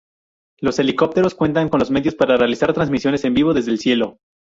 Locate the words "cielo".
3.77-4.17